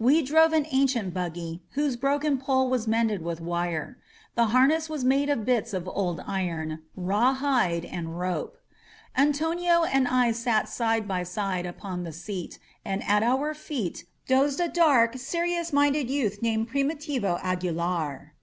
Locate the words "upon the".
11.66-12.10